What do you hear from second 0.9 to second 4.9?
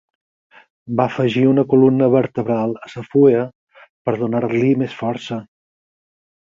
Va afegir una columna vertebral a la fulla per donar-li